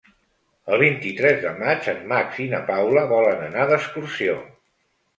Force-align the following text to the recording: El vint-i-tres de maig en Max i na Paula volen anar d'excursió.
El 0.71 0.79
vint-i-tres 0.83 1.37
de 1.43 1.51
maig 1.59 1.91
en 1.95 2.01
Max 2.15 2.41
i 2.47 2.49
na 2.57 2.65
Paula 2.73 3.07
volen 3.15 3.47
anar 3.53 3.71
d'excursió. 3.75 4.39